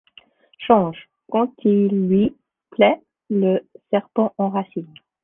Change, 0.57 0.97
quand 1.29 1.53
il 1.63 2.07
lui, 2.07 2.35
plaît, 2.71 3.03
le 3.29 3.59
serpent 3.91 4.33
en 4.39 4.49
racine 4.49 4.91